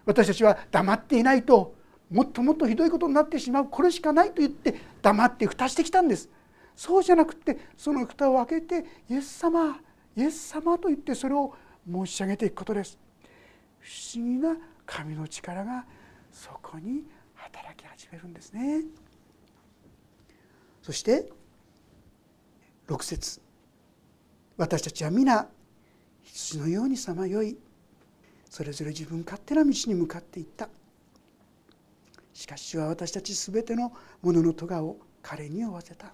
[0.05, 1.75] 私たちは黙っていないと
[2.11, 6.29] もっともっとひどいことになってしまうこれしかないと言って黙って蓋してきたんです。
[6.77, 9.79] そうじゃなくてその蓋を開けてイエス様
[10.17, 11.55] イエス様と言ってそれを
[11.91, 12.99] 申し上げていくことです。
[13.81, 15.85] 不思議な神の力が
[16.33, 18.83] そこに働き始めるんですね。
[20.83, 21.31] そして
[22.89, 23.41] 6節。
[24.57, 25.49] 私たちは皆
[26.23, 27.57] 羊のようにさまよい。
[28.49, 30.69] それぞれ自分勝手な道に向かっていった。
[32.35, 36.13] しかし主は私たち全てのものの咎を彼に負わせた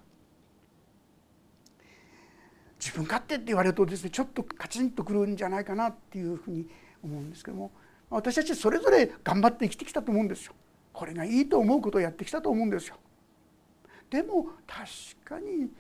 [2.79, 6.69] 自分勝手って言われるとですねちょっとカチンとくるんじゃないかなっていうふうに
[7.03, 7.73] 思うんですけども
[8.11, 10.55] 私たちそれぞれ頑張って生きてきたと思うんですよ。
[10.93, 12.97] これがいいと思うことをやってきたと思うんですよ。
[14.11, 15.71] でも確かに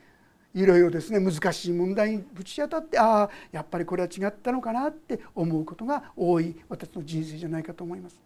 [0.54, 8.20] いろいろですね難しい問題にぶち当たってああやっぱりこれは違ったのかなって思うことが多い私の人生じゃないかと思います。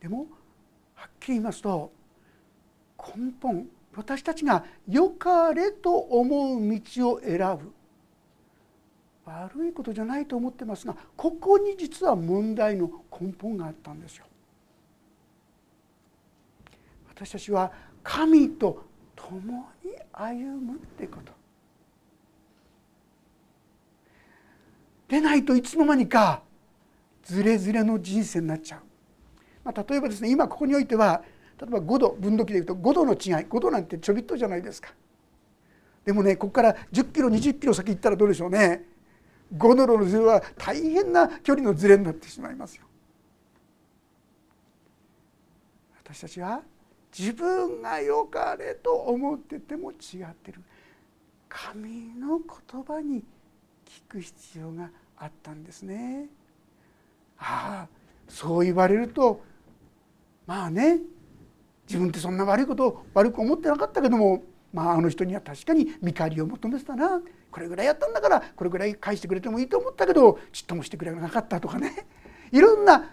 [0.00, 0.26] でも
[1.04, 1.92] はっきり言いますと
[2.98, 7.72] 根本私たちが良かれと思う道を選ぶ。
[9.26, 12.90] 悪いことじゃないと思ってますがここに実は問題の
[13.20, 14.24] 根本があったんですよ。
[17.14, 17.70] 私たちは
[18.02, 21.32] 神と共に歩むってこと。
[25.08, 26.42] でないといつの間にか
[27.22, 28.80] ずれずれの人生になっちゃう、
[29.64, 31.22] まあ、例えばですね今ここにおいては
[31.60, 34.90] 例えば5度分度器でいうと5度の違い5度なんてちょびっとじゃないですか。
[36.04, 38.84] でもねここから10キロ20キロ先行ったらどうでしょうね。
[39.56, 42.84] 5度のズレは大変な距離のズレになってしまいますよ。
[46.04, 46.62] 私たちは
[47.16, 50.60] 自分が良かれと思ってても違ってる。
[51.48, 53.22] 神の言葉に
[53.84, 56.26] 聞く必要があったんですね。
[57.38, 57.88] ああ
[58.28, 59.42] そう言われると
[60.46, 61.00] まあね
[61.86, 67.20] 自分ってそんな悪いことを悪く思ってなかったけどもまああの人には確かに見返りを求めてたな。
[67.50, 72.06] これぐらいやったんだからこれぐらい返してくれてもいいと思ったけどちっともしてくれなかったとかね。
[72.50, 73.12] いろんな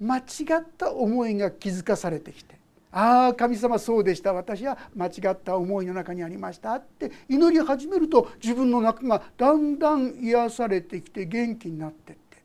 [0.00, 0.22] 間違
[0.60, 2.58] った思いが気づかされてきて
[2.90, 4.32] ああ神様そうでした。
[4.32, 12.42] 私は間違った思いの中にありましたって祈り始めると自分の中がだんだん癒されてきて元気になってって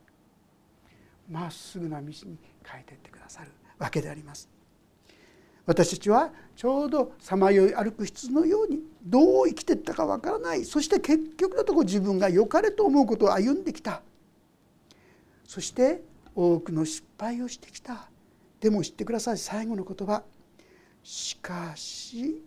[1.30, 2.14] まっすぐな道に
[2.64, 3.16] 変えていってくださる。
[3.80, 4.50] わけであります。
[5.66, 10.63] 私たちはちょうどさまよい歩く質のようにどう生きていったかわからない。
[10.63, 14.02] そして結局のところ自分が良かれと思うことを歩んできた。
[15.46, 16.02] そして
[16.34, 18.10] 多くの失敗をしてきた。
[18.60, 19.38] でも知ってください。
[19.38, 20.24] 最後の言葉。
[21.04, 22.44] しかし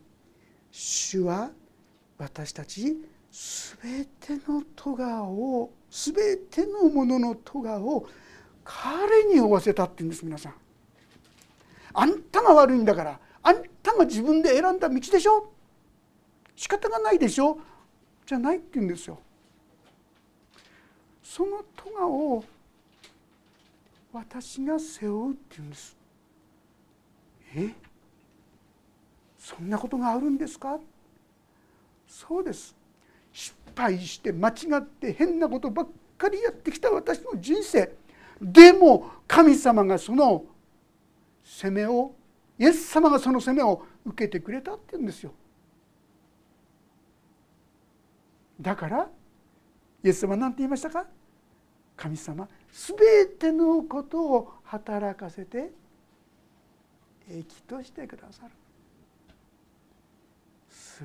[0.71, 1.51] 主は
[2.19, 2.97] 私たち
[3.31, 6.15] 全ての咎を全
[6.51, 8.07] てのものの咎を
[8.65, 10.55] 彼に負わせたって言うんです皆さん。
[11.93, 15.53] あんたが悪いんだからあんたが自分で選んだ道でしょ？
[16.57, 17.59] 仕方がないでしょ？
[18.27, 19.19] じゃないって言うんですよ。
[21.23, 22.45] その咎を
[24.13, 25.97] 私が背負うって言うんです。
[27.55, 27.71] え？
[29.39, 30.79] そんなことがあるんですか？
[32.07, 32.75] そうです。
[33.33, 37.93] 失敗して間違って変なことばっかりやってきた私の人生。
[38.41, 40.45] でも神様がその
[41.61, 42.15] 責めを
[42.59, 45.35] イエス様がその責めを受けてくれたって言うんですよ。
[48.59, 49.09] だから
[50.03, 51.05] イエス様は何て言いましたか？
[51.99, 55.71] 神様全てのことを働かせて
[57.31, 58.51] 益としてくださる。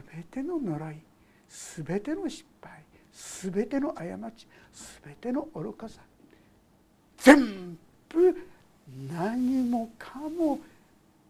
[0.09, 0.95] 全ての呪い
[1.49, 2.81] 全ての失敗
[3.51, 4.47] 全ての過ち
[5.03, 5.99] 全ての愚かさ
[7.17, 8.49] 全部
[9.11, 10.59] 何もかも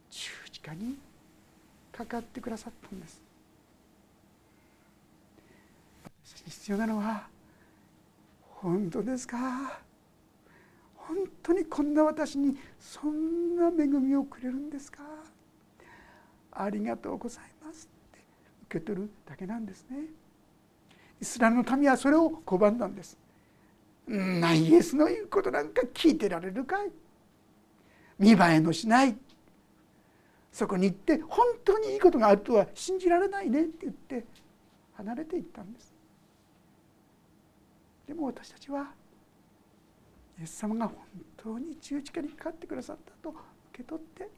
[0.09, 0.97] 十字架に
[1.91, 3.21] かかってくださったんです。
[6.45, 7.27] 必要なのは
[8.41, 9.79] 本当ですか？
[10.95, 15.03] 本当にこんな私にそんな恵みをくれるんですか？
[16.51, 18.19] ありがとうございますって。
[18.69, 19.97] 受け取るだけなんですね。
[21.21, 23.17] イスラエルの民はそれを拒んだんです。
[24.07, 26.91] なイエスの言うことなんか聞いてられるかい？
[28.17, 29.17] 見栄えのしない。
[30.51, 34.25] そこに行って本当にいいことがあるとは信じられないねって言って
[34.93, 35.93] 離れていったんです。
[38.08, 38.91] でも私たちは
[40.39, 40.97] イエス様が本
[41.36, 43.38] 当に十字架にかかってくださったと受
[43.73, 44.30] け取って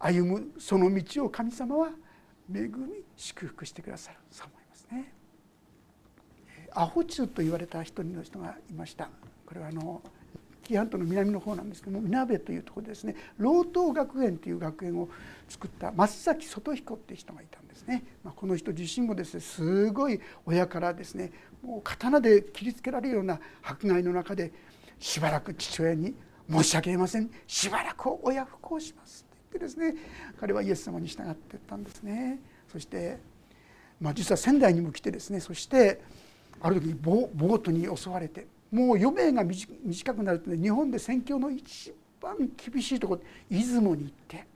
[0.00, 1.90] 歩むその道を神様は
[2.52, 4.18] 恵み祝福してくださる。
[4.30, 5.12] そう思いますね。
[6.72, 9.10] アホチと言われた一人の人がいました。
[9.46, 10.00] これはあの
[10.70, 13.16] 紀伊半島の南の方なんですけども南部というところでですね。
[13.38, 15.08] 老東学園という学園を
[15.48, 24.52] 作った松崎外彦っていう人がいたんですね、まあ、この人自身もですねすごい親からですねもう刀で切りつけられるような迫害の中で
[25.00, 26.14] しばらく父親に
[26.48, 27.30] 「申し訳ありません。
[27.46, 30.00] しばらく親不孝します」って言ってですね
[30.38, 32.38] 彼はイエス様に従っていったんですね。
[32.70, 33.18] そして、
[34.00, 36.00] まあ、実は仙台にも来てですねそして
[36.60, 44.46] ある時にボートに襲われてもう余命が短くなると、ね、日本で宣教の一番厳しいところ出雲に行って。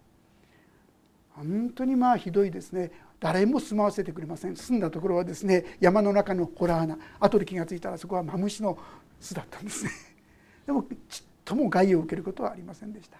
[1.31, 2.93] 本当にまあひどいですね。
[3.19, 4.55] 誰も住まわせてくれません。
[4.55, 6.99] 住んだところはですね山の中のホラー穴。
[7.19, 8.79] 後で気が付いたらそこはマムシの
[9.19, 9.91] 巣だったんですね。
[10.67, 13.19] でもちっとも害を受けることはありませんでした。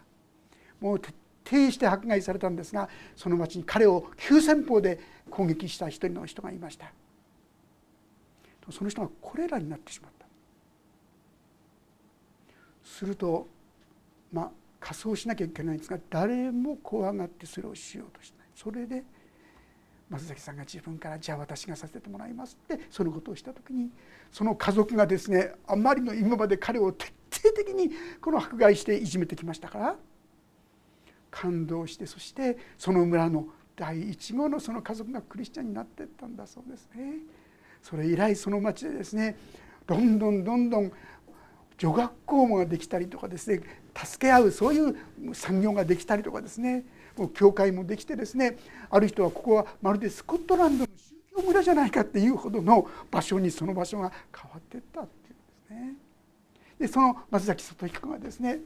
[0.81, 1.15] もう徹
[1.45, 6.93] 底して迫害されたんですがその町に彼を急先鋒で攻撃した一人の人がいました。
[8.71, 10.24] その人がこれらになってしまった。
[12.85, 13.49] すると
[14.33, 19.03] まあ仮装しなきゃいけないんですが誰も怖がってそれをしようとしないそれで
[20.11, 23.91] 松崎さんが自分から「じゃあ私がさせてもらいます」ってそのことをした時に
[24.31, 29.97] その家族がですねあまりの今まで彼を徹底的にこの迫害していじめてきましたから
[31.31, 37.19] 感動してそしてその村の第一号のその家族がクリスチャンになっていったんだそうですね。
[37.83, 39.37] それ以来その町でですね
[39.87, 40.93] どんどんどんどん
[41.85, 43.61] 女学校もできたりとかですね
[43.95, 44.97] 助け合うそういう
[45.35, 48.57] 産業ができたりとかですねもう教会もできてですね
[48.89, 55.97] ある人はここはまるでスコットランドの宗教村じゃないかっていうほどの場所にその場所が変わってったっていうんですね。
[56.79, 58.61] でその松崎外彦がですね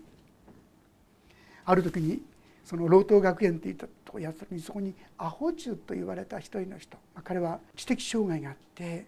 [1.64, 2.22] ある時に
[2.64, 9.06] その老頭学園っていったとこやった時にそこにアホ中と言われた一人の人、まあ、彼は知的障害があって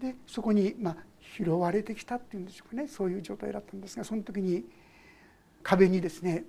[0.00, 0.96] でそこにまあ
[1.36, 2.86] 拾われてきたっていうんでしょうかね。
[2.86, 4.64] そういう状態だったんですがその時に
[5.62, 6.44] 壁にですね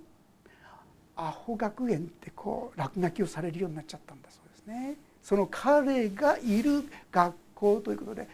[1.16, 4.96] アホ学園ってこう落書きをされるようになっちゃったんだそうですね。
[5.22, 8.28] その彼がいる学校ということで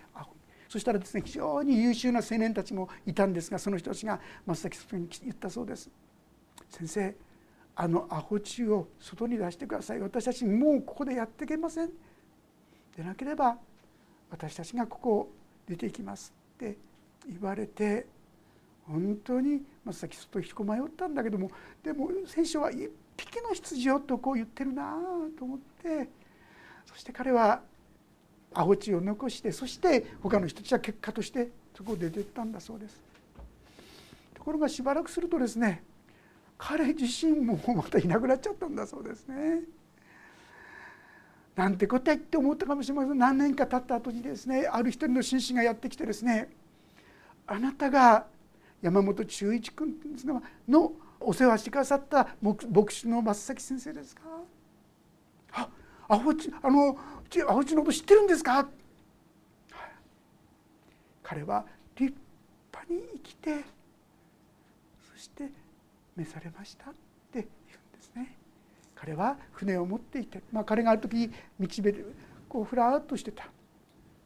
[0.69, 5.91] そしたらですね非常に優秀な青年たちもいたんですがその人たちが松崎さんに言ったそうです。
[6.69, 7.15] 先生
[7.75, 10.01] あのアホ中を外に出してください。
[10.01, 11.91] 私たちもうここでやっていけません。
[12.97, 13.57] でなければ
[14.31, 15.33] 私たちがここを
[15.67, 16.42] 出ていきます。
[16.55, 16.77] って
[17.29, 18.07] 言われて
[18.87, 21.51] 本当に松崎外引き迷ったんだけども
[21.83, 24.97] でも選手は一匹の羊よとこう言ってるな
[25.39, 26.09] と思って
[26.87, 27.63] そして彼は
[28.55, 33.01] アホ地を残してそして他の人たちは結果としてそこを出てったんだそうです。
[34.35, 35.83] ところがしばらくするとですね
[36.59, 39.63] 彼自身もまたいなくなっちゃったんだそうですね。
[41.55, 43.19] なんてことやって思ったかもしれません。
[43.19, 46.51] 何年か経った後にですねある一人の紳士がやってきてですね
[47.47, 48.27] あなたが
[48.81, 49.95] 山本忠一君
[50.69, 54.23] のお世話してくださった牧師の松崎先生ですか？
[55.53, 55.69] あ
[56.09, 56.97] アホチあの
[57.49, 58.69] アホチのこと知ってるんですか？
[61.23, 61.65] 彼は
[61.97, 62.15] 立
[62.73, 63.65] 派に生きて
[65.15, 65.49] そして
[66.17, 66.99] 召されましたって
[67.33, 68.37] 言うんですね。
[69.03, 71.29] 彼は船を持っていて、まあ、彼がある時
[71.59, 72.05] 道辺で
[72.49, 73.49] こうふらっとしてた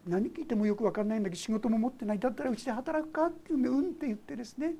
[0.06, 4.74] 何聞いてもよく分かんないんだけど仕事も持ってないだったらうちで働くかっていうんでうんって言ってですね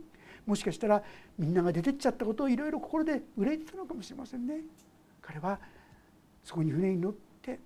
[0.45, 1.03] もしかしたら
[1.39, 4.61] みんなが出てっちゃったことをいろいろ心で憂いてたのかもしれませんね。
[5.23, 5.59] 彼は
[6.45, 7.59] そこに船に乗って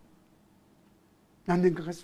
[1.46, 1.98] 何年かが過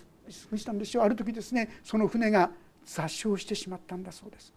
[0.51, 2.51] ごしたんでしょうある時ですねその船が
[2.85, 4.56] 座礁してしまったんだそうです。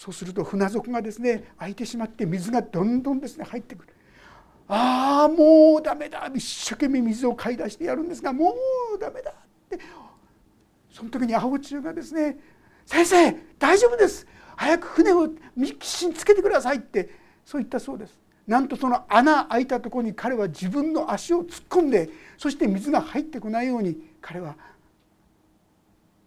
[0.00, 3.94] そうすると船底がですね開いてしまって水がどんどんですね入ってくる。
[4.66, 6.26] ああもうダメだ。
[6.34, 8.54] 一生懸命水を買い出してやるんですがも
[8.96, 9.34] うダメだっ
[9.68, 9.78] て。
[10.90, 12.38] その時に青中がですね
[12.86, 14.26] 「先生大丈夫です。
[14.56, 15.28] 早く船を
[15.78, 17.10] 岸につけてください」って
[17.44, 18.18] そう言ったそうです。
[18.46, 24.56] なんとその穴開いたとこに彼は自分の足を突っ込んでそして水が入ってこないように彼は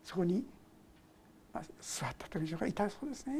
[0.03, 0.45] そこに
[1.79, 3.35] 座った時でしょうかいそうですね。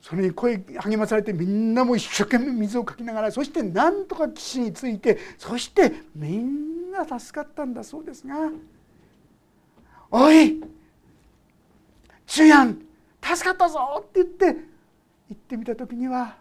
[0.00, 8.50] それに声励まされてみんなも一生懸命水をかきながらそしてなんとか岸についてそしてみんな助かったんだそうですが
[10.12, 10.62] 「おい
[12.26, 12.84] ジュヤン
[13.22, 14.46] 助かったぞ!」って言って
[15.30, 16.36] 行ってみた時には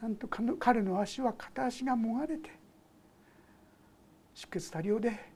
[0.00, 2.50] なんと彼の足は片足がもがれて
[4.34, 5.32] 出血多量で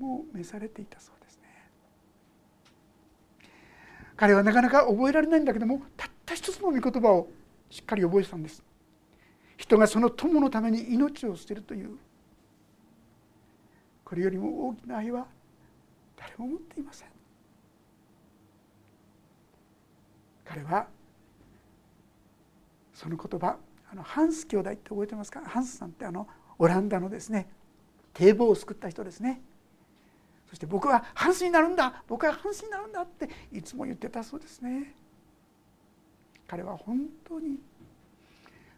[0.00, 1.42] もう召されていたそうですね。
[4.18, 7.28] 彼はなかなか覚えられないんだけどもたった一つの御言葉を
[7.70, 8.62] しっかり覚えてたんです。
[9.56, 11.96] 人がその友のために命を捨てるという
[14.04, 15.26] これよりも大きな愛は
[16.16, 17.08] 誰も持っていません。
[20.44, 20.86] 彼は
[22.92, 23.56] その言葉
[23.92, 25.42] あのハンス兄弟って覚えてますか？
[25.44, 26.26] ハンスさんってあの
[26.58, 27.48] オランダのですね
[28.14, 29.40] 堤防を救った人ですね。
[30.48, 32.02] そして僕はハンスになるんだ。
[32.08, 34.94] 僕はハンスになるんだっていつも言ってたそうですね。
[36.46, 37.58] 彼は本当に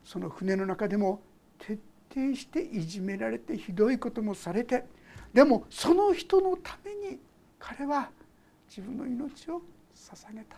[0.05, 1.23] その船の中でも
[1.59, 1.79] 徹
[2.13, 4.85] 底していじめられてひどいこともされて
[5.33, 7.19] でもその人のために
[7.61, 8.11] 彼は
[8.69, 9.63] 自分の命を
[9.95, 10.57] 捧げた。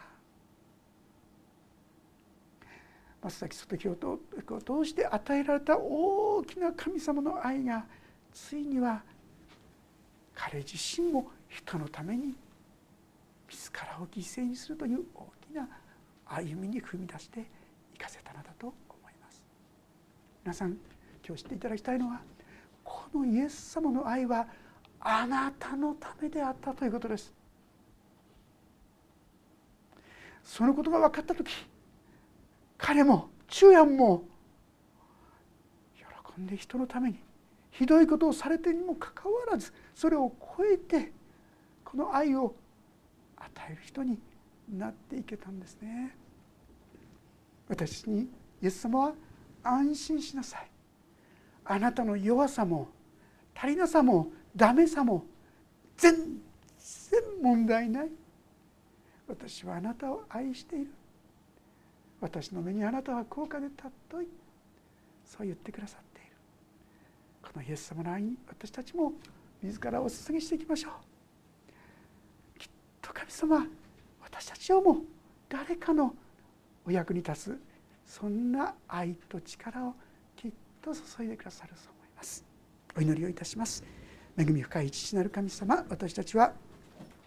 [3.23, 3.97] 松崎外清を
[4.83, 7.85] 通して与えられた大きな神様の愛が
[8.33, 9.03] ついには
[10.53, 12.35] 彼自身も人のために
[13.49, 15.67] 自らを犠牲にするという大きな
[16.27, 17.41] 歩みに踏み出して
[17.95, 18.75] いかせたのだと思
[19.09, 19.43] います。
[20.45, 20.77] 皆さん
[21.27, 22.21] 今日知っていただきたいのは
[22.85, 24.47] このイエス様の愛は
[25.01, 27.33] あなたのためであったということです。
[30.45, 31.51] そのことが分かった時
[32.77, 34.25] 彼も昼夜も
[35.97, 37.19] 喜んで人のために
[37.73, 41.13] ひどいことをされてにもかかわらずそれを超えて
[41.85, 42.55] この愛を
[43.37, 44.19] 与える人に
[44.73, 46.17] なっていけたんですね。
[47.69, 48.29] 私に
[48.63, 49.15] イエス様は
[49.63, 50.71] 安心しなさい。
[51.65, 52.89] あなたの弱さも
[53.55, 55.25] 足りなさもダメさも
[55.97, 56.33] 全然
[57.43, 58.11] 問題ない。
[59.27, 60.91] 私はあなたを愛している。
[62.21, 64.29] 私の目にあなたは高価で尊い。
[65.25, 66.12] そう言ってくださっている
[67.53, 69.13] このイエス様の愛に私たちも
[69.63, 70.91] 自らお捧げしていきましょ
[72.57, 72.59] う。
[72.59, 72.69] きっ
[73.01, 73.67] と神様
[74.23, 74.99] 私たちをも
[75.49, 76.15] 誰かの
[76.87, 77.61] お役に立つ
[78.07, 79.95] そんな愛と力を
[80.37, 82.45] きっと注いでくださると思います。
[82.97, 83.85] お祈りをいたします。
[84.39, 86.53] 恵み深い父なる神様私たちは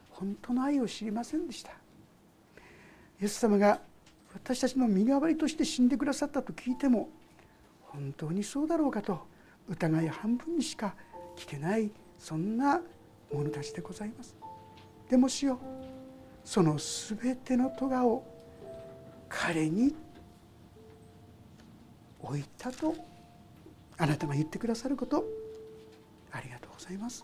[0.09, 1.71] 本当の愛を知りませんでした。
[3.21, 3.79] イエス様が
[4.33, 7.09] 私たちの身代わりとして死んでくださったと聞いても
[7.81, 9.25] 本当にそうだろうかと
[9.67, 10.95] 疑い半分にしか
[11.35, 12.81] 聞けないそんな
[13.31, 14.35] 者たちでございます。
[15.09, 15.59] でもしよ
[16.43, 18.23] その全ての咎を
[19.27, 19.95] 彼に
[22.21, 22.95] 置いたと
[23.97, 25.25] あなたが言ってくださること
[26.31, 27.23] ありがとうございます。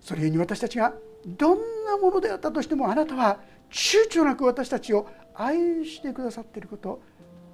[0.00, 0.94] それに私たちが
[1.26, 3.40] どんなものであったとしてもあなたは
[3.70, 7.00] 躊躇なく私たちを愛してくださっていること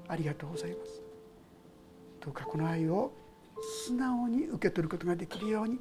[0.09, 1.06] ありがとうございます。
[2.27, 3.13] どうかこの愛を
[3.87, 5.79] 素直に受け取ることができるように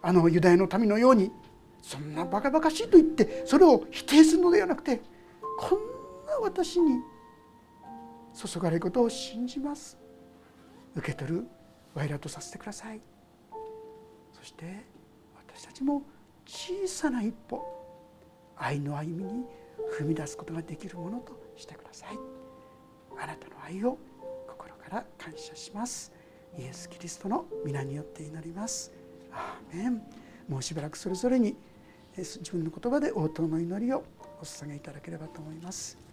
[0.00, 1.32] あのユダヤの民のように
[1.82, 5.02] そんなバカバカしいと言ってそれを否定するのではなくて
[5.58, 7.00] こんな私に
[8.32, 9.98] 注がれることを信じます
[10.94, 11.46] 受け取る
[11.94, 13.00] ワイラとさせてください
[14.32, 14.86] そして
[15.36, 16.02] 私たちも
[16.46, 17.64] 小さな一歩
[18.56, 19.44] 愛の歩みに
[19.98, 22.18] 踏み出すことができるものとしてください
[23.18, 23.98] あなたの愛を
[24.94, 26.12] から感謝します。
[26.56, 28.92] イエス・キリストの皆によって祈ります。
[29.32, 30.02] アーメン。
[30.48, 31.56] もうしばらくそれぞれに
[32.16, 34.04] 自分の言葉で応答の祈りを
[34.40, 36.03] お捧げいただければと思います。